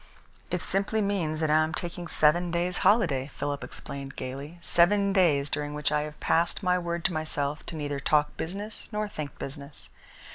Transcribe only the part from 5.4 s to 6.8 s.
during which I have passed my